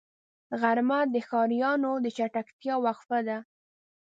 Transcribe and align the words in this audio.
غرمه 0.61 0.99
د 1.13 1.15
ښاريانو 1.27 1.91
د 2.03 2.05
چټکتیا 2.17 2.75
وقفه 2.85 3.19
ده 3.27 3.37